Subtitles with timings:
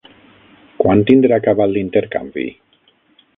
[0.83, 2.47] Quan tindrà acabat l'intercanvi?